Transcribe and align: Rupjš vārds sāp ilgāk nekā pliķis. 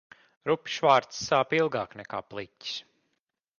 Rupjš 0.49 0.77
vārds 0.85 1.19
sāp 1.27 1.53
ilgāk 1.59 1.95
nekā 2.01 2.25
pliķis. 2.31 2.75